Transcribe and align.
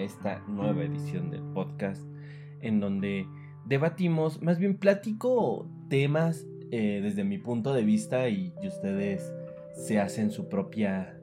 Esta 0.00 0.42
nueva 0.48 0.84
edición 0.84 1.30
del 1.30 1.42
podcast 1.42 2.02
en 2.60 2.80
donde 2.80 3.26
debatimos, 3.66 4.42
más 4.42 4.58
bien 4.58 4.76
platico 4.76 5.68
temas 5.88 6.46
eh, 6.70 7.00
desde 7.02 7.24
mi 7.24 7.38
punto 7.38 7.72
de 7.72 7.82
vista 7.82 8.28
y, 8.28 8.52
ustedes 8.66 9.32
se 9.74 9.98
hacen 9.98 10.30
su 10.30 10.48
propia 10.48 11.18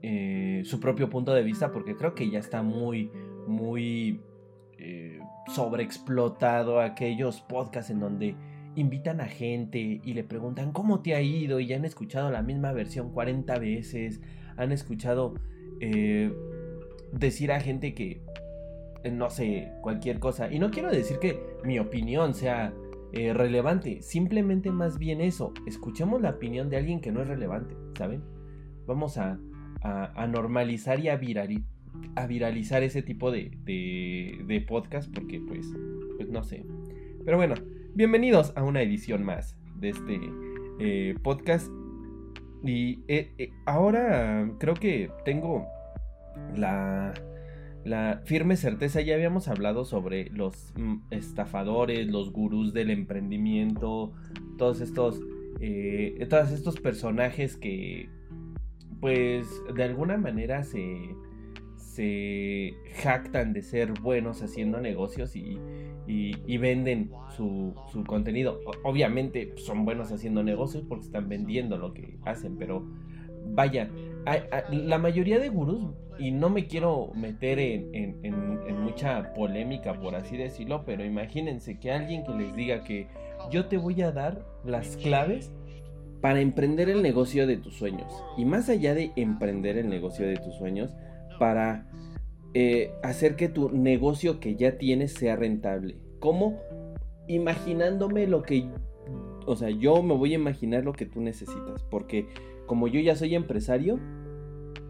eh, 0.00 0.62
su 0.64 0.80
propio 0.80 1.08
punto 1.10 1.34
de 1.34 1.42
vista 1.42 1.70
porque 1.70 1.94
creo 1.94 2.14
que 2.14 2.30
ya 2.30 2.38
está 2.38 2.62
muy 2.62 3.10
muy 3.46 4.20
eh, 4.78 5.20
sobreexplotado 5.54 6.80
aquellos 6.80 7.42
podcasts 7.42 7.90
en 7.90 8.00
donde 8.00 8.34
invitan 8.74 9.20
a 9.20 9.26
gente 9.26 10.00
y 10.02 10.14
le 10.14 10.24
preguntan 10.24 10.72
cómo 10.72 11.00
te 11.00 11.14
ha 11.14 11.20
ido 11.20 11.60
y 11.60 11.66
ya 11.66 11.76
han 11.76 11.84
escuchado 11.84 12.30
la 12.30 12.42
misma 12.42 12.72
versión 12.72 13.10
40 13.10 13.58
veces, 13.58 14.20
han 14.56 14.72
escuchado 14.72 15.34
decir 17.12 17.52
a 17.52 17.60
gente 17.60 17.94
que 17.94 18.22
no 19.10 19.30
sé, 19.30 19.72
cualquier 19.80 20.18
cosa. 20.18 20.52
Y 20.52 20.58
no 20.58 20.70
quiero 20.70 20.90
decir 20.90 21.18
que 21.18 21.40
mi 21.64 21.78
opinión 21.78 22.34
sea 22.34 22.72
eh, 23.12 23.32
relevante, 23.32 24.02
simplemente 24.02 24.70
más 24.70 24.98
bien 24.98 25.20
eso, 25.20 25.52
escuchemos 25.66 26.20
la 26.22 26.30
opinión 26.30 26.70
de 26.70 26.76
alguien 26.76 27.00
que 27.00 27.12
no 27.12 27.22
es 27.22 27.28
relevante, 27.28 27.74
¿saben? 27.96 28.22
Vamos 28.86 29.18
a, 29.18 29.38
a, 29.82 30.26
normalizar 30.26 31.00
y 31.00 31.08
a, 31.08 31.16
viralizar 32.26 32.82
ese 32.82 33.02
tipo 33.02 33.30
de, 33.30 33.50
de, 33.64 34.64
podcast 34.66 35.12
porque 35.12 35.40
pues, 35.40 35.66
pues 36.16 36.28
no 36.28 36.42
sé. 36.42 36.64
Pero 37.24 37.36
bueno, 37.36 37.54
bienvenidos 37.94 38.52
a 38.56 38.62
una 38.62 38.82
edición 38.82 39.24
más 39.24 39.56
de 39.76 39.90
este 39.90 40.20
eh, 40.80 41.14
podcast. 41.22 41.70
Y 42.64 43.02
eh, 43.08 43.50
ahora 43.66 44.48
creo 44.58 44.74
que 44.74 45.10
tengo 45.24 45.66
la 46.56 47.14
la 47.84 48.22
firme 48.24 48.56
certeza, 48.56 49.00
ya 49.00 49.14
habíamos 49.14 49.48
hablado 49.48 49.84
sobre 49.84 50.30
los 50.30 50.72
mm, 50.76 50.98
estafadores, 51.10 52.06
los 52.06 52.32
gurús 52.32 52.72
del 52.72 52.90
emprendimiento, 52.90 54.12
todos 54.56 54.80
estos, 54.80 55.20
eh, 55.60 56.24
todos 56.30 56.52
estos 56.52 56.78
personajes 56.78 57.56
que, 57.56 58.08
pues, 59.00 59.48
de 59.74 59.82
alguna 59.82 60.16
manera 60.16 60.62
se, 60.62 61.16
se 61.76 62.74
jactan 63.02 63.52
de 63.52 63.62
ser 63.62 63.92
buenos 64.00 64.42
haciendo 64.42 64.80
negocios 64.80 65.34
y, 65.34 65.58
y, 66.06 66.58
venden 66.58 67.10
su, 67.36 67.74
su, 67.90 68.04
contenido. 68.04 68.60
Obviamente 68.84 69.54
son 69.56 69.84
buenos 69.84 70.12
haciendo 70.12 70.44
negocios 70.44 70.84
porque 70.88 71.06
están 71.06 71.28
vendiendo 71.28 71.78
lo 71.78 71.94
que 71.94 72.18
hacen, 72.24 72.56
pero 72.56 72.86
vaya, 73.46 73.88
la 74.70 74.98
mayoría 74.98 75.38
de 75.38 75.48
gurús, 75.48 75.94
y 76.18 76.30
no 76.30 76.50
me 76.50 76.66
quiero 76.66 77.10
meter 77.14 77.58
en, 77.58 78.16
mucha 78.82 79.32
polémica, 79.34 79.94
por 80.00 80.14
así 80.14 80.36
decirlo, 80.36 80.84
pero 80.84 81.04
imagínense 81.04 81.78
que 81.78 81.90
alguien 81.90 82.24
que 82.24 82.32
les 82.32 82.54
diga 82.54 82.84
que 82.84 83.06
yo 83.50 83.66
te 83.66 83.76
voy 83.76 84.02
a 84.02 84.12
dar 84.12 84.44
las 84.64 84.96
claves 84.96 85.52
para 86.20 86.40
emprender 86.40 86.88
el 86.88 87.02
negocio 87.02 87.46
de 87.46 87.56
tus 87.56 87.74
sueños. 87.74 88.12
Y 88.36 88.44
más 88.44 88.68
allá 88.68 88.94
de 88.94 89.12
emprender 89.16 89.76
el 89.78 89.88
negocio 89.88 90.26
de 90.26 90.36
tus 90.36 90.54
sueños, 90.54 90.94
para 91.38 91.86
eh, 92.54 92.92
hacer 93.02 93.34
que 93.34 93.48
tu 93.48 93.70
negocio 93.70 94.38
que 94.38 94.54
ya 94.54 94.78
tienes 94.78 95.12
sea 95.14 95.36
rentable. 95.36 95.96
¿Cómo? 96.20 96.60
Imaginándome 97.26 98.26
lo 98.26 98.42
que... 98.42 98.68
O 99.46 99.56
sea, 99.56 99.70
yo 99.70 100.02
me 100.02 100.14
voy 100.14 100.32
a 100.32 100.36
imaginar 100.36 100.84
lo 100.84 100.92
que 100.92 101.06
tú 101.06 101.20
necesitas. 101.20 101.82
Porque 101.90 102.26
como 102.72 102.88
yo 102.88 103.00
ya 103.00 103.16
soy 103.16 103.34
empresario, 103.34 104.00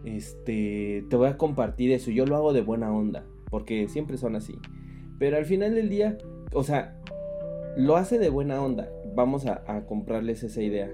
este, 0.05 1.03
te 1.09 1.15
voy 1.17 1.27
a 1.27 1.35
compartir 1.35 1.91
eso. 1.91 2.11
Yo 2.11 2.25
lo 2.25 2.37
hago 2.37 2.53
de 2.53 2.61
buena 2.61 2.93
onda, 2.93 3.25
porque 3.49 3.89
siempre 3.89 4.15
son 4.15 4.37
así. 4.37 4.57
Pero 5.19 5.35
al 5.35 5.43
final 5.43 5.75
del 5.75 5.89
día, 5.89 6.17
o 6.53 6.63
sea, 6.63 6.97
lo 7.75 7.97
hace 7.97 8.19
de 8.19 8.29
buena 8.29 8.63
onda. 8.63 8.89
Vamos 9.13 9.45
a, 9.47 9.85
comprarles 9.85 10.43
esa 10.43 10.61
idea. 10.61 10.93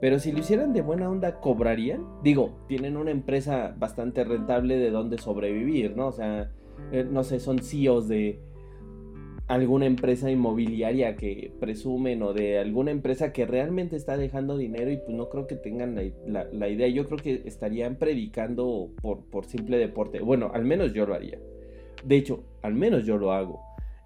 Pero 0.00 0.18
si 0.18 0.32
lo 0.32 0.40
hicieran 0.40 0.72
de 0.72 0.82
buena 0.82 1.08
onda, 1.08 1.38
¿cobrarían? 1.38 2.04
Digo, 2.24 2.58
tienen 2.66 2.96
una 2.96 3.12
empresa 3.12 3.72
bastante 3.78 4.24
rentable 4.24 4.76
de 4.76 4.90
donde 4.90 5.18
sobrevivir, 5.18 5.96
¿no? 5.96 6.08
O 6.08 6.12
sea, 6.12 6.50
eh, 6.90 7.06
no 7.08 7.22
sé, 7.22 7.38
son 7.38 7.60
CEOs 7.60 8.08
de, 8.08 8.40
alguna 9.46 9.86
empresa 9.86 10.30
inmobiliaria 10.30 11.16
que 11.16 11.52
presumen 11.60 12.22
o 12.22 12.32
de 12.32 12.58
alguna 12.58 12.90
empresa 12.90 13.32
que 13.32 13.44
realmente 13.44 13.96
está 13.96 14.16
dejando 14.16 14.56
dinero 14.56 14.90
y 14.90 14.96
pues 14.96 15.14
no 15.16 15.28
creo 15.28 15.46
que 15.46 15.56
tengan 15.56 15.94
la, 16.26 16.68
idea. 16.68 16.88
Yo 16.88 17.06
creo 17.06 17.18
que 17.18 17.42
estarían 17.44 17.96
predicando 17.96 18.90
por, 19.02 19.24
por 19.26 19.44
simple 19.44 19.76
deporte. 19.76 20.20
Bueno, 20.20 20.50
al 20.54 20.64
menos 20.64 20.94
yo 20.94 21.06
lo 21.06 21.14
haría. 21.14 21.38
De 22.04 22.16
hecho, 22.16 22.44
al 22.62 22.74
menos 22.74 23.04
yo 23.04 23.18
lo 23.18 23.32
hago. 23.32 23.60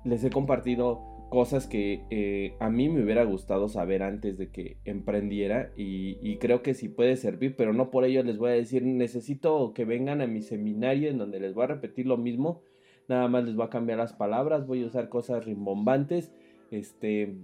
Les 0.04 0.24
he 0.24 0.30
compartido 0.30 1.00
cosas 1.28 1.66
que 1.66 2.04
eh, 2.10 2.54
a 2.58 2.70
mí 2.70 2.88
me 2.88 3.02
hubiera 3.02 3.22
gustado 3.24 3.68
saber 3.68 4.02
antes 4.02 4.38
de 4.38 4.50
que 4.50 4.78
emprendiera 4.84 5.72
y, 5.76 6.18
y, 6.22 6.38
creo 6.38 6.62
que 6.62 6.72
sí 6.72 6.88
puede 6.88 7.16
servir, 7.16 7.54
pero 7.54 7.74
no 7.74 7.90
por 7.90 8.04
ello 8.04 8.22
les 8.22 8.38
voy 8.38 8.50
a 8.50 8.54
decir 8.54 8.82
necesito 8.82 9.74
que 9.74 9.84
vengan 9.84 10.22
a 10.22 10.26
mi 10.26 10.40
seminario 10.40 11.10
en 11.10 11.18
donde 11.18 11.38
les 11.38 11.52
voy 11.52 11.64
a 11.64 11.68
repetir 11.68 12.06
lo 12.06 12.16
mismo 12.16 12.62
Nada 13.08 13.26
más 13.28 13.44
les 13.44 13.56
voy 13.56 13.66
a 13.66 13.70
cambiar 13.70 13.98
las 13.98 14.12
palabras, 14.12 14.66
voy 14.66 14.82
a 14.84 14.86
usar 14.86 15.08
cosas 15.08 15.44
rimbombantes, 15.44 16.30
este, 16.70 17.34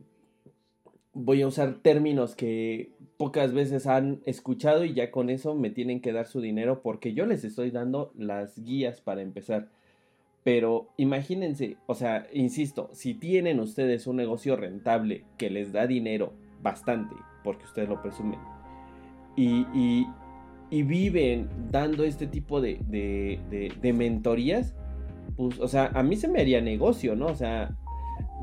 voy 1.14 1.42
a 1.42 1.46
usar 1.46 1.76
términos 1.76 2.34
que 2.34 2.92
pocas 3.16 3.54
veces 3.54 3.86
han 3.86 4.20
escuchado 4.26 4.84
y 4.84 4.92
ya 4.92 5.10
con 5.10 5.30
eso 5.30 5.54
me 5.54 5.70
tienen 5.70 6.00
que 6.00 6.12
dar 6.12 6.26
su 6.26 6.40
dinero 6.40 6.82
porque 6.82 7.14
yo 7.14 7.24
les 7.24 7.44
estoy 7.44 7.70
dando 7.70 8.12
las 8.16 8.62
guías 8.62 9.00
para 9.00 9.22
empezar. 9.22 9.70
Pero 10.42 10.88
imagínense, 10.98 11.78
o 11.86 11.94
sea, 11.94 12.26
insisto, 12.34 12.90
si 12.92 13.14
tienen 13.14 13.60
ustedes 13.60 14.06
un 14.06 14.16
negocio 14.16 14.56
rentable 14.56 15.24
que 15.38 15.48
les 15.48 15.72
da 15.72 15.86
dinero 15.86 16.34
bastante, 16.60 17.14
porque 17.42 17.64
ustedes 17.64 17.88
lo 17.88 18.02
presumen, 18.02 18.38
y, 19.36 19.66
y, 19.74 20.82
viven 20.82 21.48
dando 21.70 22.04
este 22.04 22.26
tipo 22.26 22.60
de, 22.60 22.78
de, 22.88 23.72
de 23.80 23.92
mentorías, 23.92 24.74
pues, 25.36 25.58
o 25.58 25.68
sea, 25.68 25.90
a 25.94 26.02
mí 26.02 26.16
se 26.16 26.28
me 26.28 26.40
haría 26.40 26.60
negocio, 26.60 27.16
¿no? 27.16 27.26
O 27.26 27.34
sea, 27.34 27.76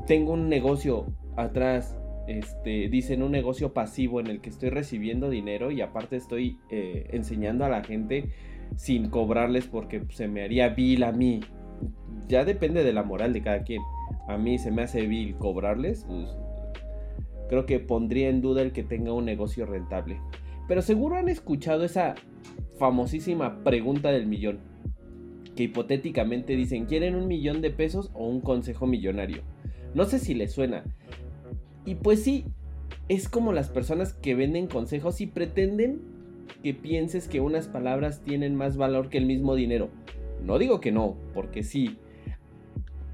tengo 0.06 0.32
un 0.32 0.48
negocio 0.48 1.06
atrás, 1.36 1.96
este, 2.26 2.88
dicen 2.88 3.22
un 3.22 3.32
negocio 3.32 3.72
pasivo 3.72 4.20
en 4.20 4.26
el 4.26 4.40
que 4.40 4.50
estoy 4.50 4.70
recibiendo 4.70 5.30
dinero 5.30 5.70
y 5.70 5.80
aparte 5.80 6.16
estoy 6.16 6.58
eh, 6.70 7.08
enseñando 7.10 7.64
a 7.64 7.68
la 7.68 7.82
gente 7.82 8.30
sin 8.76 9.08
cobrarles 9.08 9.66
porque 9.66 10.02
se 10.10 10.28
me 10.28 10.42
haría 10.42 10.70
vil 10.70 11.04
a 11.04 11.12
mí. 11.12 11.40
Ya 12.28 12.44
depende 12.44 12.84
de 12.84 12.92
la 12.92 13.02
moral 13.02 13.32
de 13.32 13.42
cada 13.42 13.62
quien. 13.62 13.82
A 14.28 14.36
mí 14.36 14.58
se 14.58 14.70
me 14.70 14.82
hace 14.82 15.06
vil 15.06 15.36
cobrarles, 15.36 16.04
pues 16.06 16.28
creo 17.48 17.66
que 17.66 17.80
pondría 17.80 18.28
en 18.28 18.40
duda 18.40 18.62
el 18.62 18.72
que 18.72 18.82
tenga 18.82 19.12
un 19.12 19.24
negocio 19.24 19.66
rentable. 19.66 20.20
Pero 20.68 20.80
seguro 20.80 21.16
han 21.16 21.28
escuchado 21.28 21.84
esa 21.84 22.14
famosísima 22.78 23.62
pregunta 23.62 24.10
del 24.10 24.26
millón 24.26 24.71
que 25.56 25.64
hipotéticamente 25.64 26.56
dicen, 26.56 26.86
¿quieren 26.86 27.14
un 27.14 27.28
millón 27.28 27.60
de 27.60 27.70
pesos 27.70 28.10
o 28.14 28.26
un 28.26 28.40
consejo 28.40 28.86
millonario? 28.86 29.42
No 29.94 30.04
sé 30.04 30.18
si 30.18 30.34
les 30.34 30.52
suena. 30.52 30.84
Y 31.84 31.96
pues 31.96 32.22
sí, 32.22 32.44
es 33.08 33.28
como 33.28 33.52
las 33.52 33.68
personas 33.68 34.14
que 34.14 34.34
venden 34.34 34.66
consejos 34.66 35.20
y 35.20 35.26
pretenden 35.26 36.00
que 36.62 36.74
pienses 36.74 37.28
que 37.28 37.40
unas 37.40 37.68
palabras 37.68 38.22
tienen 38.22 38.54
más 38.54 38.76
valor 38.76 39.08
que 39.08 39.18
el 39.18 39.26
mismo 39.26 39.54
dinero. 39.54 39.90
No 40.44 40.58
digo 40.58 40.80
que 40.80 40.92
no, 40.92 41.16
porque 41.34 41.62
sí. 41.62 41.98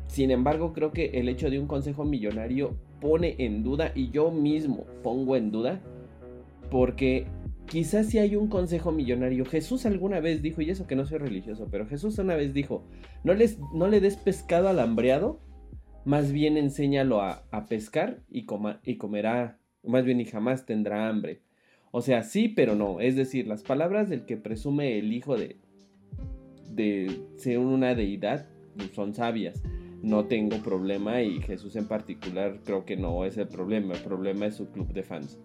Sin 0.07 0.31
embargo, 0.31 0.73
creo 0.73 0.93
que 0.93 1.07
el 1.15 1.29
hecho 1.29 1.51
de 1.51 1.59
un 1.59 1.67
consejo 1.67 2.05
millonario 2.05 2.77
pone 3.01 3.37
en 3.39 3.63
duda, 3.63 3.93
y 3.95 4.11
yo 4.11 4.31
mismo 4.31 4.85
pongo 5.03 5.37
en 5.37 5.51
duda, 5.51 5.81
porque 6.71 7.27
Quizás 7.71 8.07
si 8.07 8.19
hay 8.19 8.35
un 8.37 8.49
consejo 8.49 8.93
millonario. 8.93 9.45
Jesús 9.45 9.85
alguna 9.87 10.21
vez 10.21 10.43
dijo, 10.43 10.63
y 10.63 10.71
eso 10.71 10.87
que 10.87 10.97
no 10.97 11.05
soy 11.05 11.19
religioso, 11.19 11.69
pero 11.71 11.87
Jesús 11.87 12.19
una 12.19 12.35
vez 12.35 12.55
dijo, 12.55 12.85
no, 13.25 13.35
les, 13.35 13.59
no 13.75 13.89
le 13.89 14.01
des 14.01 14.17
pescado 14.17 14.69
al 14.69 14.79
hambreado 14.79 15.41
más 16.09 16.33
bien 16.33 16.57
enséñalo 16.57 17.21
a, 17.21 17.67
pescar 17.69 18.23
y, 18.31 18.47
y 18.85 18.97
comerá, 18.97 19.59
más 19.83 20.07
bien 20.07 20.23
y 20.23 20.25
jamás 20.25 20.65
tendrá 20.65 21.07
hambre. 21.07 21.43
O 21.91 22.01
sea, 22.01 22.23
sí, 22.23 22.49
pero 22.49 22.75
no. 22.75 23.01
Es 23.01 23.15
decir, 23.15 23.47
las 23.47 23.63
palabras 23.63 24.09
del 24.09 24.25
que 24.25 24.39
presume 24.39 24.99
el 24.99 25.13
hijo 25.13 25.37
de, 25.37 25.57
de 26.71 27.21
ser 27.37 27.59
una 27.59 27.95
deidad 27.95 28.49
son 28.95 29.13
sabias. 29.13 29.63
No 30.03 30.25
tengo 30.25 30.57
problema 30.63 31.21
y 31.21 31.43
Jesús 31.43 31.77
en 31.77 31.87
particular 31.87 32.61
creo 32.65 32.87
que 32.87 32.97
no 32.97 33.27
es 33.27 33.37
el 33.37 33.49
problema. 33.49 33.93
El 33.93 34.01
problema 34.01 34.47
es 34.47 34.55
su 34.55 34.71
club 34.71 34.91
de 34.95 35.03
fans. 35.03 35.39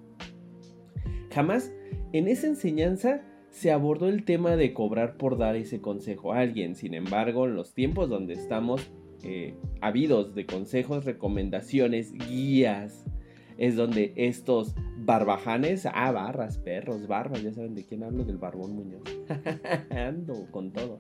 Jamás 1.34 1.74
en 2.12 2.28
esa 2.28 2.48
enseñanza 2.48 3.22
se 3.50 3.72
abordó 3.72 4.08
el 4.08 4.24
tema 4.24 4.56
de 4.56 4.74
cobrar 4.74 5.18
por 5.18 5.38
dar 5.38 5.56
ese 5.56 5.82
consejo 5.82 6.34
a 6.34 6.40
alguien. 6.40 6.76
Sin 6.76 6.94
embargo, 6.94 7.46
en 7.46 7.56
los 7.56 7.74
tiempos 7.74 8.10
donde 8.10 8.34
estamos 8.34 8.92
eh, 9.24 9.56
habidos 9.82 10.36
de 10.36 10.46
consejos, 10.46 11.06
recomendaciones, 11.06 12.14
guías, 12.14 13.06
es 13.58 13.76
donde 13.76 14.14
estos 14.16 14.76
barbajanes, 14.98 15.88
ah, 15.92 16.12
barras, 16.12 16.58
perros, 16.58 17.08
barbas, 17.08 17.42
ya 17.44 17.54
saben 17.54 17.76
de 17.76 17.86
quién 17.86 18.04
hablo, 18.04 18.26
del 18.26 18.38
barbón 18.38 18.76
Muñoz. 18.76 19.04
Ando 19.90 20.48
con 20.52 20.72
todo. 20.72 21.00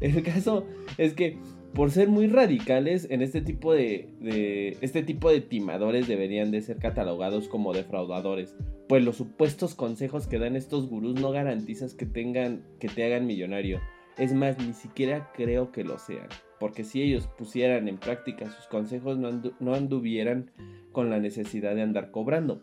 El 0.00 0.22
caso 0.22 0.66
es 0.98 1.14
que 1.14 1.38
por 1.74 1.90
ser 1.90 2.08
muy 2.08 2.26
radicales 2.26 3.06
en 3.10 3.22
este 3.22 3.40
tipo 3.40 3.72
de, 3.72 4.10
de, 4.20 4.76
este 4.80 5.02
tipo 5.02 5.30
de 5.30 5.40
timadores 5.40 6.06
deberían 6.06 6.50
de 6.50 6.60
ser 6.60 6.78
catalogados 6.78 7.48
como 7.48 7.72
defraudadores, 7.72 8.54
pues 8.92 9.02
los 9.02 9.16
supuestos 9.16 9.74
consejos 9.74 10.26
que 10.26 10.38
dan 10.38 10.54
estos 10.54 10.86
gurús 10.86 11.18
no 11.18 11.30
garantizan 11.30 11.88
que 11.96 12.04
tengan 12.04 12.62
que 12.78 12.88
te 12.88 13.02
hagan 13.02 13.26
millonario. 13.26 13.80
Es 14.18 14.34
más, 14.34 14.58
ni 14.58 14.74
siquiera 14.74 15.32
creo 15.32 15.72
que 15.72 15.82
lo 15.82 15.96
sean, 15.96 16.28
porque 16.60 16.84
si 16.84 17.00
ellos 17.00 17.26
pusieran 17.26 17.88
en 17.88 17.96
práctica 17.96 18.50
sus 18.50 18.66
consejos 18.66 19.16
no, 19.16 19.74
anduvieran 19.74 20.50
con 20.92 21.08
la 21.08 21.20
necesidad 21.20 21.74
de 21.74 21.80
andar 21.80 22.10
cobrando. 22.10 22.62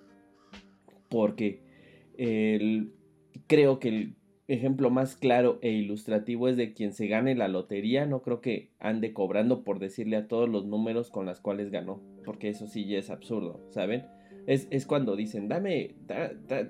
Porque 1.10 1.64
creo 3.48 3.80
que 3.80 3.90
el 3.90 4.16
ejemplo 4.48 4.92
más 4.92 5.16
claro 5.16 5.58
e 5.64 5.72
ilustrativo 5.72 6.48
es 6.48 6.58
de 6.58 6.76
quien 6.76 6.94
se 6.94 7.08
gane 7.08 7.34
la 7.34 7.48
lotería, 7.48 8.06
no 8.06 8.22
creo 8.22 8.40
que 8.40 8.70
ande 8.78 9.14
cobrando 9.14 9.64
por 9.64 9.80
decirle 9.80 10.16
a 10.16 10.28
todos 10.28 10.48
los 10.48 10.68
números 10.68 11.10
con 11.10 11.26
las 11.26 11.40
cuales 11.40 11.72
ganó, 11.72 12.04
porque 12.24 12.50
eso 12.50 12.68
sí 12.68 12.86
ya 12.86 13.00
es 13.00 13.10
absurdo, 13.10 13.66
¿saben? 13.72 14.19
Es, 14.50 14.88
cuando 14.88 15.16
dicen, 15.16 15.48
dame, 15.48 15.94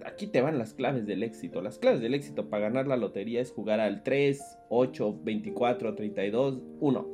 aquí 0.06 0.28
te 0.28 0.42
van 0.42 0.60
las 0.60 0.74
claves 0.74 1.06
del 1.06 1.24
éxito. 1.24 1.62
Las 1.62 1.80
claves 1.80 2.02
del 2.02 2.14
éxito 2.14 2.50
para 2.50 2.64
ganar 2.64 2.88
la 2.88 2.98
lotería 2.98 3.40
es 3.40 3.52
jugar 3.52 3.80
al 3.80 4.04
3, 4.04 4.38
8, 4.68 5.20
24, 5.24 5.96
32, 5.96 6.62
1. 6.82 7.08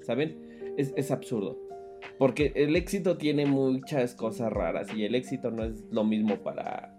¿Saben? 0.00 0.74
Es, 0.78 0.94
es 0.96 1.10
absurdo. 1.10 1.58
Porque 2.16 2.52
el 2.54 2.74
éxito 2.74 3.18
tiene 3.18 3.44
muchas 3.44 4.14
cosas 4.14 4.50
raras 4.50 4.88
y 4.96 5.04
el 5.04 5.14
éxito 5.14 5.50
no 5.50 5.64
es 5.64 5.84
lo 5.90 6.04
mismo 6.04 6.36
para, 6.36 6.96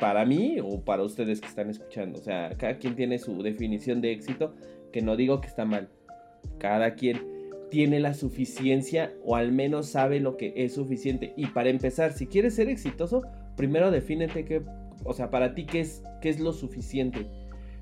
para 0.00 0.24
mí 0.24 0.56
o 0.60 0.84
para 0.84 1.04
ustedes 1.04 1.40
que 1.40 1.46
están 1.46 1.70
escuchando. 1.70 2.18
O 2.18 2.22
sea, 2.22 2.50
cada 2.58 2.78
quien 2.78 2.96
tiene 2.96 3.20
su 3.20 3.44
definición 3.44 4.00
de 4.00 4.10
éxito, 4.10 4.56
que 4.92 5.02
no 5.02 5.14
digo 5.14 5.40
que 5.40 5.46
está 5.46 5.64
mal. 5.64 5.88
Cada 6.58 6.96
quien 6.96 7.33
tiene 7.74 7.98
la 7.98 8.14
suficiencia 8.14 9.12
o 9.24 9.34
al 9.34 9.50
menos 9.50 9.88
sabe 9.88 10.20
lo 10.20 10.36
que 10.36 10.52
es 10.54 10.74
suficiente. 10.74 11.34
Y 11.36 11.46
para 11.46 11.70
empezar, 11.70 12.12
si 12.12 12.28
quieres 12.28 12.54
ser 12.54 12.68
exitoso, 12.68 13.22
primero 13.56 13.90
defínete 13.90 14.44
que, 14.44 14.62
o 15.02 15.12
sea, 15.12 15.28
para 15.28 15.56
ti 15.56 15.66
qué 15.66 15.80
es, 15.80 16.00
qué 16.20 16.28
es 16.28 16.38
lo 16.38 16.52
suficiente. 16.52 17.26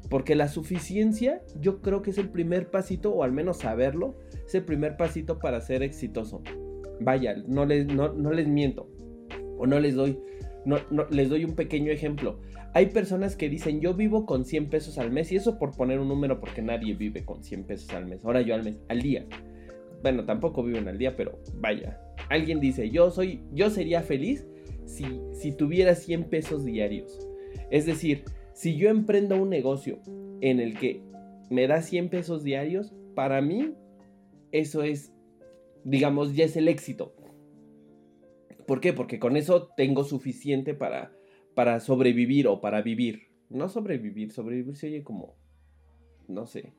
Porque 0.09 0.35
la 0.35 0.49
suficiencia 0.49 1.43
yo 1.61 1.83
creo 1.83 2.01
que 2.01 2.09
es 2.09 2.17
el 2.17 2.31
primer 2.31 2.71
pasito, 2.71 3.13
o 3.13 3.23
al 3.23 3.33
menos 3.33 3.59
saberlo, 3.59 4.17
es 4.47 4.55
el 4.55 4.65
primer 4.65 4.97
pasito 4.97 5.39
para 5.39 5.61
ser 5.61 5.83
exitoso. 5.83 6.43
Vaya, 6.99 7.37
no 7.47 7.67
les, 7.67 7.85
no, 7.85 8.09
les 8.33 8.49
miento. 8.49 8.89
O 9.59 9.67
no 9.67 9.79
les 9.79 9.95
doy, 9.95 10.19
no, 10.65 10.79
no, 10.91 11.05
les 11.11 11.29
doy 11.29 11.45
un 11.45 11.55
pequeño 11.55 11.93
ejemplo. 11.93 12.41
Hay 12.73 12.87
personas 12.87 13.37
que 13.37 13.51
dicen 13.51 13.83
yo 13.83 13.93
vivo 13.93 14.25
con 14.25 14.47
100 14.47 14.71
pesos 14.71 14.97
al 14.97 15.13
mes 15.13 15.31
y 15.33 15.37
eso 15.37 15.59
por 15.59 15.77
poner 15.77 16.01
un 16.01 16.09
número 16.09 16.41
porque 16.41 16.63
nadie 16.63 16.95
vive 16.95 17.27
con 17.27 17.45
100 17.45 17.65
pesos 17.65 17.91
al 17.91 18.07
mes. 18.07 18.25
Ahora 18.25 18.41
yo 18.41 18.55
al 18.55 18.65
mes, 18.65 18.77
al 18.89 19.03
día 19.03 19.27
bueno, 20.03 20.25
tampoco 20.25 20.63
viven 20.63 20.89
al 20.89 20.99
día, 20.99 21.17
pero 21.17 21.39
vaya. 21.55 22.01
Alguien 22.29 22.61
dice, 22.61 22.91
yo 22.91 23.11
soy, 23.11 23.41
yo 23.53 23.71
sería 23.71 24.03
feliz 24.03 24.47
si, 24.85 25.05
si 25.33 25.53
tuviera 25.53 25.95
100 25.95 26.25
pesos 26.25 26.65
diarios. 26.65 27.27
Es 27.71 27.87
decir, 27.87 28.25
si 28.53 28.77
yo 28.77 28.91
emprendo 28.91 29.41
un 29.41 29.49
negocio 29.49 30.01
en 30.41 30.61
el 30.61 30.79
que 30.79 31.03
me 31.51 31.67
da 31.67 31.83
100 31.83 32.09
pesos 32.09 32.45
diarios, 32.45 32.93
para 33.15 33.41
mí 33.41 33.75
eso 34.51 34.83
es, 34.83 35.13
digamos, 35.85 36.35
ya 36.35 36.45
es 36.45 36.57
el 36.57 36.69
éxito. 36.69 37.15
¿Por 38.67 38.81
qué? 38.81 38.93
Porque 38.93 39.19
con 39.19 39.37
eso 39.37 39.69
tengo 39.77 40.05
suficiente 40.05 40.75
para, 40.75 41.13
para 41.55 41.81
sobrevivir 41.81 42.47
o 42.49 42.61
para 42.61 42.83
vivir. 42.83 43.29
No 43.49 43.69
sobrevivir, 43.69 44.33
sobrevivir 44.33 44.77
se 44.77 44.87
oye 44.89 45.03
como, 45.03 45.35
no 46.29 46.47
sé, 46.47 46.73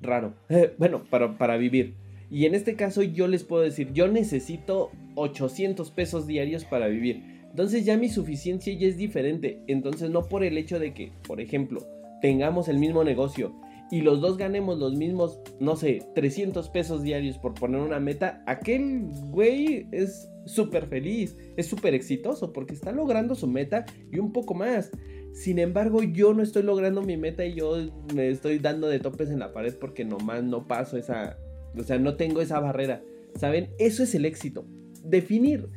raro. 0.00 0.34
bueno, 0.78 1.04
para, 1.04 1.36
para 1.38 1.56
vivir. 1.56 1.94
Y 2.32 2.46
en 2.46 2.54
este 2.54 2.76
caso 2.76 3.02
yo 3.02 3.28
les 3.28 3.44
puedo 3.44 3.62
decir, 3.62 3.92
yo 3.92 4.08
necesito 4.08 4.90
800 5.16 5.90
pesos 5.90 6.26
diarios 6.26 6.64
para 6.64 6.88
vivir. 6.88 7.22
Entonces 7.50 7.84
ya 7.84 7.98
mi 7.98 8.08
suficiencia 8.08 8.72
ya 8.72 8.88
es 8.88 8.96
diferente. 8.96 9.60
Entonces 9.66 10.08
no 10.08 10.22
por 10.22 10.42
el 10.42 10.56
hecho 10.56 10.78
de 10.78 10.94
que, 10.94 11.12
por 11.28 11.42
ejemplo, 11.42 11.86
tengamos 12.22 12.68
el 12.68 12.78
mismo 12.78 13.04
negocio 13.04 13.54
y 13.90 14.00
los 14.00 14.22
dos 14.22 14.38
ganemos 14.38 14.78
los 14.78 14.96
mismos, 14.96 15.38
no 15.60 15.76
sé, 15.76 16.02
300 16.14 16.70
pesos 16.70 17.02
diarios 17.02 17.36
por 17.36 17.52
poner 17.52 17.82
una 17.82 18.00
meta, 18.00 18.42
aquel 18.46 19.02
güey 19.26 19.86
es 19.92 20.30
súper 20.46 20.86
feliz, 20.86 21.36
es 21.58 21.66
súper 21.66 21.92
exitoso 21.92 22.54
porque 22.54 22.72
está 22.72 22.92
logrando 22.92 23.34
su 23.34 23.46
meta 23.46 23.84
y 24.10 24.18
un 24.18 24.32
poco 24.32 24.54
más. 24.54 24.90
Sin 25.34 25.58
embargo, 25.58 26.02
yo 26.02 26.32
no 26.32 26.42
estoy 26.42 26.62
logrando 26.62 27.02
mi 27.02 27.18
meta 27.18 27.44
y 27.44 27.54
yo 27.54 27.76
me 28.14 28.30
estoy 28.30 28.58
dando 28.58 28.88
de 28.88 29.00
topes 29.00 29.28
en 29.28 29.40
la 29.40 29.52
pared 29.52 29.74
porque 29.78 30.06
nomás 30.06 30.42
no 30.42 30.66
paso 30.66 30.96
esa, 30.96 31.36
o 31.78 31.82
sea, 31.82 31.98
no 31.98 32.16
tengo 32.16 32.40
esa 32.40 32.60
barrera. 32.60 33.02
¿Saben? 33.36 33.70
Eso 33.78 34.02
es 34.02 34.14
el 34.14 34.24
éxito. 34.24 34.66
Definir 35.04 35.68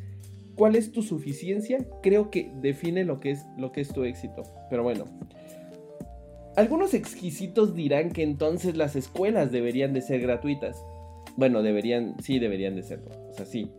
cuál 0.56 0.76
es 0.76 0.92
tu 0.92 1.04
suficiencia, 1.04 1.86
creo 2.02 2.30
que 2.30 2.52
define 2.62 3.06
lo 3.06 3.20
que 3.20 3.32
es, 3.32 3.46
lo 3.58 3.72
que 3.72 3.82
es 3.82 3.90
tu 3.90 4.04
éxito. 4.04 4.44
Pero 4.70 4.84
bueno. 4.84 5.06
Algunos 6.56 6.94
exquisitos 6.94 7.76
dirán 7.76 8.12
que 8.12 8.24
entonces 8.24 8.78
las 8.78 8.96
escuelas 8.96 9.52
deberían 9.52 9.94
de 9.94 10.02
ser 10.02 10.22
gratuitas. 10.22 10.82
Bueno, 11.36 11.62
deberían, 11.62 12.16
sí 12.22 12.40
deberían 12.40 12.76
de 12.76 12.84
serlo. 12.84 13.12
O 13.30 13.34
sea, 13.34 13.46
sí. 13.46 13.70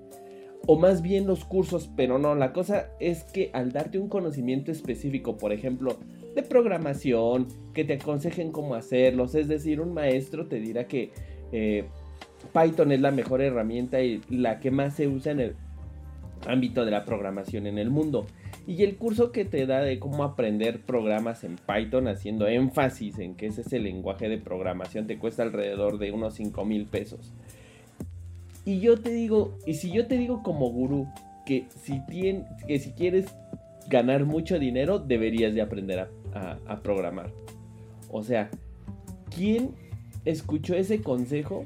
O 0.66 0.78
más 0.78 1.00
bien 1.00 1.26
los 1.26 1.44
cursos, 1.44 1.88
pero 1.96 2.18
no, 2.18 2.34
la 2.34 2.52
cosa 2.52 2.90
es 3.00 3.24
que 3.24 3.50
al 3.54 3.72
darte 3.72 3.98
un 3.98 4.08
conocimiento 4.08 4.72
específico, 4.72 5.38
por 5.38 5.52
ejemplo, 5.52 5.96
de 6.34 6.42
programación, 6.42 7.46
que 7.72 7.84
te 7.84 7.94
aconsejen 7.94 8.52
cómo 8.52 8.74
hacerlos, 8.74 9.34
es 9.34 9.48
decir, 9.48 9.80
un 9.80 9.94
maestro 9.94 10.48
te 10.48 10.60
dirá 10.60 10.86
que 10.86 11.12
eh, 11.52 11.86
Python 12.46 12.92
es 12.92 13.00
la 13.00 13.10
mejor 13.10 13.42
herramienta 13.42 14.00
y 14.02 14.20
la 14.28 14.60
que 14.60 14.70
más 14.70 14.94
se 14.94 15.08
usa 15.08 15.32
en 15.32 15.40
el 15.40 15.56
ámbito 16.46 16.84
de 16.84 16.90
la 16.90 17.04
programación 17.04 17.66
en 17.66 17.78
el 17.78 17.90
mundo. 17.90 18.26
Y 18.66 18.82
el 18.82 18.96
curso 18.96 19.30
que 19.30 19.44
te 19.44 19.66
da 19.66 19.80
de 19.80 19.98
cómo 19.98 20.24
aprender 20.24 20.80
programas 20.80 21.44
en 21.44 21.56
Python, 21.56 22.08
haciendo 22.08 22.48
énfasis 22.48 23.18
en 23.18 23.34
que 23.34 23.46
ese 23.46 23.60
es 23.60 23.72
el 23.72 23.84
lenguaje 23.84 24.28
de 24.28 24.38
programación, 24.38 25.06
te 25.06 25.18
cuesta 25.18 25.42
alrededor 25.42 25.98
de 25.98 26.10
unos 26.12 26.34
5 26.34 26.64
mil 26.64 26.86
pesos. 26.86 27.32
Y 28.64 28.80
yo 28.80 28.98
te 28.98 29.10
digo, 29.10 29.56
y 29.66 29.74
si 29.74 29.92
yo 29.92 30.06
te 30.08 30.18
digo 30.18 30.42
como 30.42 30.70
gurú, 30.70 31.06
que 31.44 31.66
si, 31.80 32.02
que 32.66 32.78
si 32.80 32.90
quieres 32.92 33.26
ganar 33.88 34.24
mucho 34.24 34.58
dinero, 34.58 34.98
deberías 34.98 35.54
de 35.54 35.62
aprender 35.62 36.08
a 36.34 36.80
programar. 36.82 37.30
O 38.10 38.24
sea, 38.24 38.50
¿quién 39.34 39.70
escuchó 40.24 40.74
ese 40.74 41.00
consejo 41.00 41.64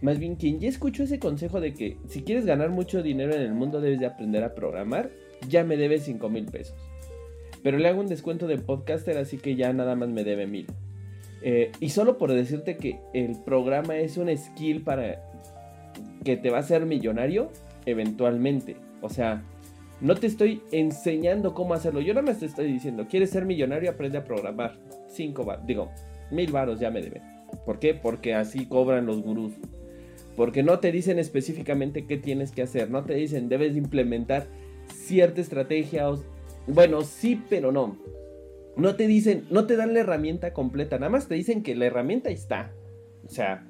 más 0.00 0.18
bien, 0.18 0.36
quien 0.36 0.60
ya 0.60 0.68
escuchó 0.68 1.02
ese 1.02 1.18
consejo 1.18 1.60
de 1.60 1.74
que 1.74 1.96
si 2.06 2.22
quieres 2.22 2.46
ganar 2.46 2.70
mucho 2.70 3.02
dinero 3.02 3.34
en 3.34 3.42
el 3.42 3.52
mundo 3.52 3.80
debes 3.80 3.98
de 3.98 4.06
aprender 4.06 4.44
a 4.44 4.54
programar, 4.54 5.10
ya 5.48 5.64
me 5.64 5.76
debe 5.76 5.98
5 5.98 6.28
mil 6.28 6.46
pesos. 6.46 6.76
Pero 7.62 7.78
le 7.78 7.88
hago 7.88 8.00
un 8.00 8.06
descuento 8.06 8.46
de 8.46 8.58
podcaster, 8.58 9.18
así 9.18 9.38
que 9.38 9.56
ya 9.56 9.72
nada 9.72 9.96
más 9.96 10.08
me 10.08 10.22
debe 10.22 10.46
mil. 10.46 10.66
Eh, 11.42 11.72
y 11.80 11.90
solo 11.90 12.18
por 12.18 12.32
decirte 12.32 12.76
que 12.76 13.00
el 13.12 13.36
programa 13.44 13.96
es 13.96 14.16
un 14.16 14.36
skill 14.36 14.82
para 14.82 15.22
que 16.24 16.36
te 16.36 16.50
va 16.50 16.58
a 16.58 16.60
hacer 16.60 16.86
millonario 16.86 17.50
eventualmente. 17.86 18.76
O 19.00 19.08
sea, 19.08 19.42
no 20.00 20.14
te 20.14 20.28
estoy 20.28 20.62
enseñando 20.70 21.54
cómo 21.54 21.74
hacerlo. 21.74 22.00
Yo 22.00 22.14
nada 22.14 22.26
más 22.26 22.38
te 22.38 22.46
estoy 22.46 22.72
diciendo, 22.72 23.06
quieres 23.08 23.30
ser 23.30 23.44
millonario, 23.44 23.90
aprende 23.90 24.18
a 24.18 24.24
programar. 24.24 24.78
5 25.08 25.44
bar, 25.44 25.66
digo, 25.66 25.90
mil 26.30 26.52
varos 26.52 26.78
ya 26.78 26.90
me 26.90 27.00
debe. 27.00 27.22
¿Por 27.64 27.78
qué? 27.78 27.94
Porque 27.94 28.34
así 28.34 28.66
cobran 28.66 29.06
los 29.06 29.22
gurús. 29.22 29.54
Porque 30.38 30.62
no 30.62 30.78
te 30.78 30.92
dicen 30.92 31.18
específicamente 31.18 32.06
qué 32.06 32.16
tienes 32.16 32.52
que 32.52 32.62
hacer. 32.62 32.92
No 32.92 33.02
te 33.02 33.14
dicen, 33.14 33.48
debes 33.48 33.76
implementar 33.76 34.46
cierta 34.86 35.40
estrategia. 35.40 36.06
Bueno, 36.68 37.02
sí, 37.02 37.42
pero 37.50 37.72
no. 37.72 37.98
No 38.76 38.94
te 38.94 39.08
dicen, 39.08 39.46
no 39.50 39.66
te 39.66 39.74
dan 39.74 39.94
la 39.94 39.98
herramienta 39.98 40.52
completa. 40.52 40.96
Nada 40.96 41.10
más 41.10 41.26
te 41.26 41.34
dicen 41.34 41.64
que 41.64 41.74
la 41.74 41.86
herramienta 41.86 42.30
está. 42.30 42.72
O 43.26 43.28
sea, 43.28 43.66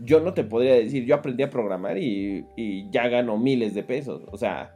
yo 0.00 0.20
no 0.20 0.32
te 0.32 0.44
podría 0.44 0.76
decir, 0.76 1.04
yo 1.04 1.14
aprendí 1.14 1.42
a 1.42 1.50
programar 1.50 1.98
y, 1.98 2.46
ya 2.90 3.06
gano 3.08 3.36
miles 3.36 3.74
de 3.74 3.82
pesos. 3.82 4.22
O 4.32 4.38
sea, 4.38 4.74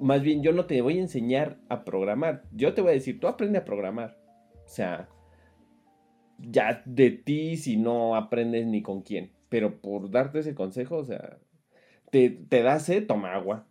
más 0.00 0.20
bien 0.20 0.42
yo 0.42 0.50
no 0.50 0.64
te 0.64 0.82
voy 0.82 0.98
a 0.98 1.02
enseñar 1.02 1.58
a 1.68 1.84
programar. 1.84 2.42
Yo 2.50 2.74
te 2.74 2.80
voy 2.80 2.90
a 2.90 2.94
decir, 2.94 3.20
tú 3.20 3.28
aprende 3.28 3.60
a 3.60 3.64
programar. 3.64 4.18
O 4.66 4.68
sea, 4.68 5.08
ya 6.40 6.82
de 6.86 7.12
ti 7.12 7.56
si 7.56 7.76
no 7.76 8.16
aprendes 8.16 8.66
ni 8.66 8.82
con 8.82 9.02
quién. 9.02 9.30
Pero 9.52 9.82
por 9.82 10.10
darte 10.10 10.38
ese 10.38 10.54
consejo, 10.54 10.96
o 10.96 11.04
sea, 11.04 11.38
te, 12.10 12.30
te 12.30 12.62
da 12.62 12.78
toma 13.06 13.34
agua. 13.34 13.66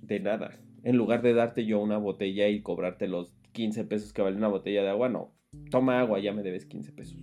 De 0.00 0.20
nada. 0.20 0.58
En 0.84 0.96
lugar 0.96 1.20
de 1.20 1.34
darte 1.34 1.66
yo 1.66 1.82
una 1.82 1.98
botella 1.98 2.48
y 2.48 2.62
cobrarte 2.62 3.06
los 3.06 3.36
15 3.52 3.84
pesos 3.84 4.14
que 4.14 4.22
vale 4.22 4.38
una 4.38 4.48
botella 4.48 4.82
de 4.82 4.88
agua, 4.88 5.10
no. 5.10 5.34
Toma 5.70 6.00
agua, 6.00 6.18
ya 6.18 6.32
me 6.32 6.42
debes 6.42 6.64
15 6.64 6.92
pesos. 6.92 7.22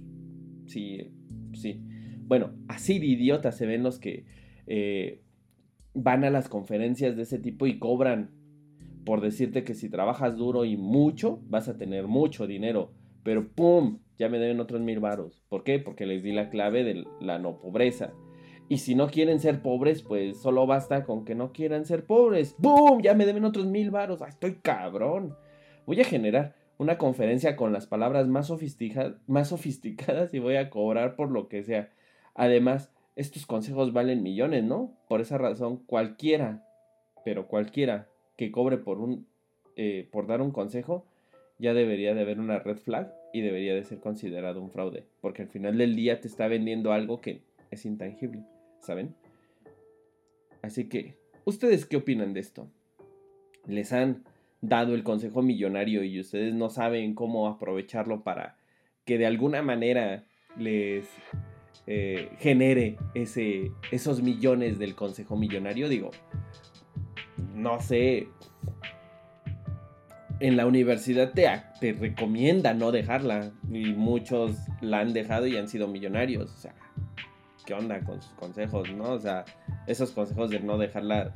Sí, 0.68 1.16
sí. 1.54 1.82
Bueno, 2.28 2.54
así 2.68 3.00
de 3.00 3.08
idiotas 3.08 3.58
se 3.58 3.66
ven 3.66 3.82
los 3.82 3.98
que 3.98 4.28
eh, 4.68 5.24
van 5.96 6.26
a 6.26 6.30
las 6.30 6.50
conferencias 6.50 7.16
de 7.16 7.24
ese 7.24 7.40
tipo 7.40 7.66
y 7.66 7.80
cobran 7.80 8.30
por 9.04 9.20
decirte 9.20 9.64
que 9.64 9.74
si 9.74 9.90
trabajas 9.90 10.38
duro 10.38 10.64
y 10.64 10.78
mucho, 10.78 11.42
vas 11.48 11.70
a 11.70 11.78
tener 11.80 12.06
mucho 12.06 12.46
dinero. 12.46 12.94
Pero 13.24 13.48
¡pum! 13.48 14.00
Ya 14.20 14.30
me 14.30 14.40
deben 14.40 14.60
otros 14.60 14.82
mil 14.82 15.00
varos. 15.00 15.42
¿Por 15.50 15.64
qué? 15.64 15.80
Porque 15.80 16.06
les 16.06 16.24
di 16.24 16.32
la 16.32 16.50
clave 16.50 16.84
de 16.84 17.06
la 17.20 17.40
no 17.40 17.60
pobreza. 17.60 18.14
Y 18.70 18.78
si 18.78 18.96
no 18.96 19.08
quieren 19.08 19.40
ser 19.40 19.62
pobres, 19.62 20.02
pues 20.02 20.42
solo 20.42 20.66
basta 20.66 21.04
con 21.04 21.26
que 21.26 21.36
no 21.36 21.52
quieran 21.52 21.86
ser 21.86 22.06
pobres. 22.06 22.56
¡Bum! 22.58 23.02
Ya 23.02 23.14
me 23.14 23.26
deben 23.26 23.46
otros 23.46 23.66
mil 23.66 23.92
varos. 23.92 24.22
estoy 24.22 24.56
cabrón! 24.56 25.36
Voy 25.86 26.00
a 26.00 26.06
generar 26.06 26.56
una 26.78 26.98
conferencia 26.98 27.56
con 27.56 27.74
las 27.74 27.88
palabras 27.88 28.28
más, 28.28 28.52
más 29.28 29.50
sofisticadas 29.50 30.34
y 30.34 30.40
voy 30.40 30.56
a 30.56 30.70
cobrar 30.70 31.16
por 31.16 31.32
lo 31.32 31.48
que 31.48 31.64
sea. 31.64 31.92
Además, 32.36 32.92
estos 33.16 33.46
consejos 33.46 33.94
valen 33.94 34.24
millones, 34.24 34.64
¿no? 34.64 34.98
Por 35.08 35.22
esa 35.22 35.38
razón, 35.38 35.78
cualquiera, 35.86 36.66
pero 37.24 37.48
cualquiera 37.48 38.08
que 38.38 38.52
cobre 38.52 38.78
por 38.78 39.00
un 39.00 39.28
eh, 39.76 40.08
por 40.12 40.28
dar 40.28 40.42
un 40.42 40.52
consejo, 40.52 41.06
ya 41.64 41.74
debería 41.74 42.14
de 42.14 42.22
haber 42.22 42.42
una 42.42 42.60
red 42.60 42.76
flag 42.76 43.14
y 43.32 43.40
debería 43.40 43.74
de 43.74 43.86
ser 43.86 44.02
considerado 44.02 44.62
un 44.62 44.70
fraude, 44.70 45.06
porque 45.22 45.44
al 45.44 45.48
final 45.48 45.78
del 45.78 45.96
día 45.96 46.20
te 46.20 46.28
está 46.28 46.50
vendiendo 46.50 46.92
algo 46.92 47.22
que 47.22 47.42
es 47.72 47.86
intangible, 47.86 48.44
¿saben? 48.82 49.16
Así 50.62 50.90
que, 50.90 51.16
¿ustedes 51.46 51.86
qué 51.86 51.96
opinan 51.96 52.34
de 52.34 52.42
esto? 52.42 52.68
¿Les 53.66 53.94
han 53.94 54.26
dado 54.60 54.94
el 54.94 55.04
consejo 55.04 55.42
millonario 55.42 56.04
y 56.04 56.20
ustedes 56.20 56.54
no 56.54 56.70
saben 56.70 57.16
cómo 57.16 57.48
aprovecharlo 57.48 58.24
para 58.24 58.58
que 59.06 59.18
de 59.18 59.26
alguna 59.26 59.62
manera 59.62 60.26
les 60.58 61.08
eh, 61.88 62.30
genere 62.40 62.98
ese, 63.16 63.72
esos 63.90 64.22
millones 64.22 64.80
del 64.80 64.96
consejo 64.96 65.38
millonario. 65.38 65.88
Digo, 65.88 66.12
no 67.56 67.80
sé, 67.80 68.28
en 70.40 70.58
la 70.58 70.66
universidad 70.66 71.32
te, 71.32 71.48
te 71.80 71.94
recomienda 71.94 72.74
no 72.74 72.92
dejarla 72.92 73.52
y 73.72 73.94
muchos 73.94 74.58
la 74.82 75.00
han 75.00 75.14
dejado 75.14 75.48
y 75.48 75.58
han 75.58 75.68
sido 75.68 75.88
millonarios. 75.88 76.52
O 76.52 76.58
sea, 76.58 76.74
¿qué 77.66 77.74
onda 77.74 78.00
con 78.04 78.22
sus 78.22 78.34
consejos, 78.34 78.92
no? 78.92 79.12
O 79.12 79.20
sea, 79.20 79.46
esos 79.88 80.12
consejos 80.12 80.50
de 80.50 80.60
no 80.60 80.78
dejar 80.78 81.04
la, 81.04 81.32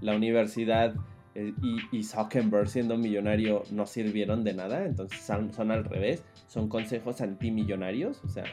la 0.00 0.14
universidad 0.16 0.94
eh, 1.34 1.52
y, 1.92 2.02
Zuckerberg 2.02 2.68
siendo 2.68 2.96
millonario 2.96 3.62
no 3.70 3.86
sirvieron 3.86 4.42
de 4.42 4.54
nada, 4.54 4.86
entonces 4.86 5.20
son, 5.20 5.52
son 5.52 5.70
al 5.70 5.84
revés, 5.84 6.24
son 6.46 6.68
consejos 6.68 7.20
antimillonarios, 7.20 8.22
o 8.24 8.28
sea, 8.28 8.44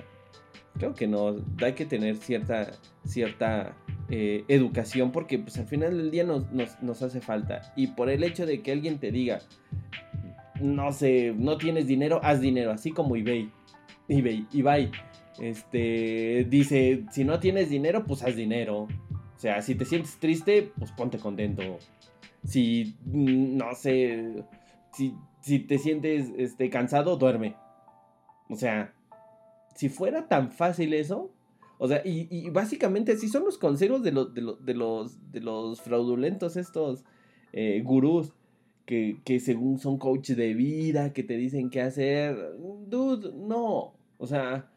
creo 0.78 0.94
que 0.94 1.08
no, 1.08 1.38
hay 1.62 1.74
que 1.74 1.86
tener 1.86 2.18
cierta, 2.18 2.72
cierta 3.06 3.76
eh, 4.10 4.44
educación 4.48 5.12
porque 5.12 5.40
pues 5.40 5.58
al 5.58 5.68
final 5.68 5.96
del 5.96 6.12
día 6.12 6.24
nos, 6.26 6.52
nos, 6.52 7.02
hace 7.02 7.22
falta. 7.22 7.74
Y 7.76 7.88
por 7.88 8.10
el 8.10 8.24
hecho 8.24 8.46
de 8.46 8.62
que 8.62 8.72
alguien 8.72 9.00
te 9.00 9.12
diga, 9.12 9.40
no 10.64 10.92
sé, 10.92 11.34
no 11.38 11.58
tienes 11.58 11.88
dinero, 11.88 12.20
haz 12.24 12.42
dinero, 12.42 12.72
así 12.72 12.92
como 12.92 13.16
eBay. 13.16 13.52
eBay, 14.08 14.48
eBay. 14.54 14.92
Este, 15.40 16.46
dice, 16.50 17.04
si 17.12 17.24
no 17.26 17.40
tienes 17.40 17.70
dinero, 17.70 18.06
pues 18.06 18.24
haz 18.24 18.36
dinero. 18.36 18.88
O 19.36 19.40
sea, 19.40 19.62
si 19.62 19.76
te 19.76 19.86
sientes 19.86 20.18
triste, 20.20 20.72
pues 20.78 20.92
ponte 20.92 21.18
contento. 21.20 21.64
Si, 22.46 22.96
mm, 23.06 23.58
no 23.58 23.76
sé, 23.76 24.46
si, 24.94 25.16
si 25.42 25.60
te 25.60 25.78
sientes 25.78 26.32
este, 26.38 26.70
cansado, 26.70 27.18
duerme. 27.18 27.56
O 28.50 28.56
sea, 28.56 28.94
si 29.76 29.90
fuera 29.90 30.28
tan 30.28 30.52
fácil 30.52 30.94
eso, 30.94 31.32
o 31.78 31.88
sea, 31.88 32.02
y, 32.06 32.50
básicamente 32.52 33.12
así 33.12 33.28
son 33.28 33.44
los 33.44 33.58
consejos 33.58 34.04
de, 34.04 34.12
los, 34.12 34.34
de, 34.34 34.74
los, 34.74 35.32
de 35.32 35.42
los 35.42 35.82
fraudulentos 35.82 36.56
estos 36.56 37.04
eh, 37.52 37.82
gurús 37.84 38.34
que, 38.86 39.18
que, 39.24 39.40
según 39.40 39.80
son 39.80 39.98
coaches 39.98 40.38
de 40.38 40.54
vida, 40.54 41.14
que 41.14 41.24
te 41.24 41.38
dicen 41.38 41.70
qué 41.70 41.82
hacer. 41.82 42.38
Dude, 42.88 43.32
no. 43.34 43.94
O 44.18 44.28
sea, 44.28 44.70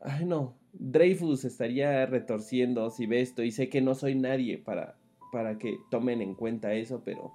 ay 0.00 0.24
no. 0.24 0.54
Dreyfus 0.72 1.44
estaría 1.44 2.04
retorciendo 2.06 2.90
si 2.90 3.06
ve 3.06 3.20
esto 3.20 3.42
y 3.42 3.50
sé 3.50 3.68
que 3.68 3.80
no 3.80 3.94
soy 3.94 4.14
nadie 4.14 4.58
para, 4.58 4.96
para 5.32 5.58
que 5.58 5.76
tomen 5.90 6.20
en 6.20 6.34
cuenta 6.34 6.74
eso, 6.74 7.02
pero 7.04 7.32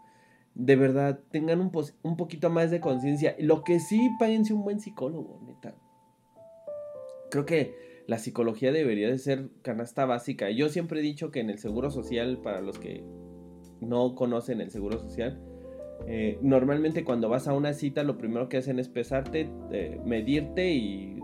de 0.54 0.76
verdad 0.76 1.20
tengan 1.32 1.60
un, 1.60 1.72
un 2.04 2.18
poquito 2.18 2.50
más 2.50 2.70
de 2.72 2.80
conciencia. 2.80 3.36
Lo 3.40 3.64
que 3.64 3.80
sí, 3.80 4.10
páguense 4.20 4.54
un 4.54 4.64
buen 4.64 4.80
psicólogo, 4.80 5.42
neta 5.46 5.76
creo 7.32 7.46
que 7.46 8.04
la 8.06 8.20
psicología 8.20 8.72
debería 8.72 9.08
de 9.08 9.18
ser 9.18 9.50
canasta 9.64 10.06
básica. 10.06 10.52
Yo 10.52 10.70
siempre 10.70 11.00
he 11.00 11.04
dicho 11.04 11.32
que 11.32 11.40
en 11.40 11.50
el 11.50 11.58
seguro 11.58 11.90
social, 11.90 12.40
para 12.44 12.62
los 12.62 12.78
que 12.78 13.04
no 13.80 14.14
conocen 14.14 14.62
el 14.62 14.70
seguro 14.70 15.00
social, 15.00 15.42
eh, 16.08 16.38
normalmente 16.42 17.04
cuando 17.04 17.30
vas 17.30 17.48
a 17.48 17.54
una 17.54 17.74
cita 17.74 18.04
lo 18.04 18.18
primero 18.18 18.50
que 18.50 18.58
hacen 18.58 18.80
es 18.80 18.90
pesarte, 18.90 19.50
eh, 19.72 20.00
medirte 20.06 20.72
y 20.72 21.20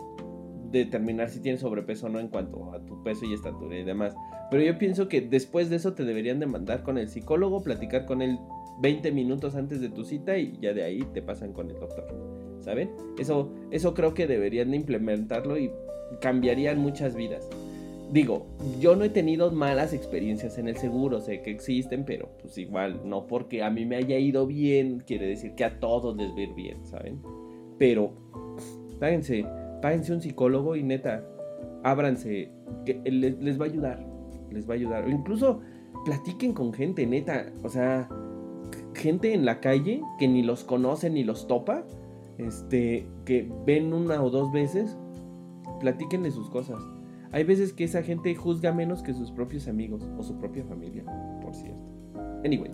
determinar 0.72 1.30
si 1.30 1.40
tienes 1.40 1.62
sobrepeso 1.62 2.08
o 2.08 2.10
no 2.10 2.20
en 2.20 2.28
cuanto 2.28 2.74
a 2.74 2.86
tu 2.86 3.02
peso 3.04 3.26
y 3.26 3.34
estatura 3.34 3.78
y 3.78 3.84
demás. 3.84 4.16
Pero 4.52 4.64
yo 4.64 4.78
pienso 4.78 5.08
que 5.08 5.22
después 5.22 5.70
de 5.70 5.78
eso 5.78 5.94
te 5.94 6.04
deberían 6.04 6.40
de 6.40 6.46
mandar 6.46 6.84
con 6.84 6.98
el 6.98 7.10
psicólogo, 7.10 7.64
platicar 7.64 8.06
con 8.06 8.22
él 8.22 8.40
20 8.82 9.12
minutos 9.12 9.56
antes 9.56 9.82
de 9.82 9.90
tu 9.90 10.04
cita 10.04 10.38
y 10.38 10.58
ya 10.62 10.74
de 10.74 10.84
ahí 10.84 11.02
te 11.14 11.22
pasan 11.22 11.54
con 11.54 11.70
el 11.70 11.80
doctor. 11.80 12.06
¿Saben? 12.60 12.92
Eso, 13.18 13.54
eso 13.72 13.94
creo 13.94 14.14
que 14.14 14.28
deberían 14.28 14.72
de 14.72 14.78
implementarlo 14.78 15.58
y 15.58 15.72
cambiarían 16.22 16.80
muchas 16.80 17.16
vidas. 17.16 17.50
Digo, 18.12 18.48
yo 18.80 18.96
no 18.96 19.04
he 19.04 19.10
tenido 19.10 19.52
malas 19.52 19.94
experiencias 19.94 20.58
en 20.58 20.70
el 20.70 20.78
seguro, 20.78 21.20
sé 21.20 21.42
que 21.42 21.52
existen, 21.52 22.06
pero 22.06 22.30
pues 22.42 22.58
igual, 22.58 23.02
no 23.04 23.28
porque 23.28 23.64
a 23.64 23.70
mí 23.70 23.86
me 23.86 23.98
haya 23.98 24.18
ido 24.18 24.48
bien, 24.48 25.04
quiere 25.06 25.28
decir 25.28 25.56
que 25.56 25.66
a 25.66 25.80
todos 25.80 26.16
les 26.16 26.32
va 26.32 26.38
a 26.38 26.42
ir 26.42 26.54
bien, 26.54 26.86
¿saben? 26.86 27.22
Pero, 27.78 28.14
páguense, 29.00 29.46
páguense 29.82 30.14
un 30.14 30.22
psicólogo 30.22 30.78
y 30.78 30.84
neta, 30.84 31.28
ábranse, 31.84 32.50
que 32.86 33.02
les, 33.04 33.38
les 33.40 33.60
va 33.60 33.66
a 33.66 33.68
ayudar, 33.68 34.08
les 34.52 34.68
va 34.68 34.74
a 34.74 34.78
ayudar. 34.78 35.06
O 35.06 35.10
incluso 35.10 35.60
platiquen 36.06 36.54
con 36.54 36.72
gente, 36.72 37.06
neta, 37.06 37.52
o 37.64 37.70
sea, 37.70 38.08
gente 38.94 39.34
en 39.34 39.44
la 39.44 39.60
calle 39.60 40.02
que 40.18 40.30
ni 40.30 40.44
los 40.44 40.64
conoce 40.64 41.10
ni 41.10 41.26
los 41.26 41.48
topa, 41.48 41.84
este, 42.38 43.06
que 43.26 43.52
ven 43.66 43.94
una 43.94 44.24
o 44.24 44.30
dos 44.30 44.52
veces 44.52 44.98
platíquenle 45.82 46.32
sus 46.32 46.50
cosas. 46.50 46.82
Hay 47.32 47.44
veces 47.44 47.74
que 47.74 47.84
esa 47.84 48.04
gente 48.04 48.34
juzga 48.36 48.72
menos 48.72 49.04
que 49.04 49.14
sus 49.14 49.32
propios 49.32 49.68
amigos 49.68 50.08
o 50.18 50.24
su 50.24 50.38
propia 50.40 50.64
familia, 50.64 51.04
por 51.42 51.54
cierto. 51.54 51.82
Anyway, 52.46 52.72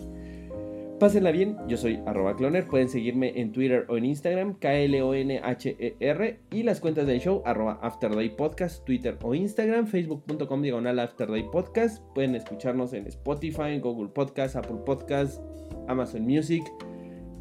pásenla 1.00 1.30
bien, 1.30 1.56
yo 1.68 1.76
soy 1.76 2.00
arroba 2.06 2.36
cloner, 2.36 2.66
pueden 2.66 2.88
seguirme 2.88 3.40
en 3.40 3.52
Twitter 3.52 3.86
o 3.88 3.96
en 3.96 4.04
Instagram, 4.04 4.54
K-L-O-N-H-E-R, 4.58 6.40
y 6.50 6.62
las 6.62 6.80
cuentas 6.80 7.06
del 7.06 7.20
show, 7.20 7.42
arroba 7.44 7.78
Afterday 7.82 8.30
Podcast, 8.30 8.84
Twitter 8.84 9.18
o 9.22 9.34
Instagram, 9.34 9.86
facebook.com 9.86 10.62
diagonal 10.62 10.98
Afterday 10.98 11.44
Podcast, 11.50 12.02
pueden 12.14 12.34
escucharnos 12.34 12.92
en 12.92 13.06
Spotify, 13.06 13.78
Google 13.80 14.08
Podcast, 14.08 14.56
Apple 14.56 14.82
Podcast, 14.86 15.42
Amazon 15.88 16.22
Music 16.22 16.62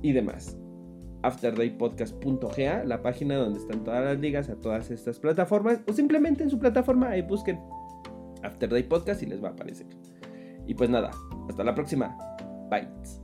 y 0.01 0.11
demás 0.11 0.57
afterdaypodcast.ga, 1.23 2.83
la 2.83 3.01
página 3.01 3.37
donde 3.37 3.59
están 3.59 3.83
todas 3.83 4.03
las 4.03 4.19
ligas 4.19 4.49
a 4.49 4.55
todas 4.55 4.91
estas 4.91 5.19
plataformas, 5.19 5.79
o 5.87 5.93
simplemente 5.93 6.43
en 6.43 6.49
su 6.49 6.59
plataforma 6.59 7.09
ahí 7.09 7.21
busquen 7.21 7.59
Afterday 8.43 8.83
Podcast 8.83 9.23
y 9.23 9.25
les 9.25 9.43
va 9.43 9.49
a 9.49 9.51
aparecer. 9.51 9.87
Y 10.67 10.75
pues 10.75 10.89
nada, 10.89 11.11
hasta 11.49 11.63
la 11.63 11.73
próxima. 11.73 12.15
Bye. 12.69 13.22